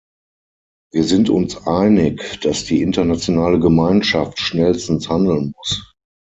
Wir 0.91 1.03
sind 1.03 1.29
uns 1.29 1.67
einig, 1.67 2.39
dass 2.41 2.63
die 2.65 2.81
internationale 2.81 3.59
Gemeinschaft 3.59 4.39
schnellstens 4.39 5.07
handeln 5.09 5.53
muss. 5.55 5.93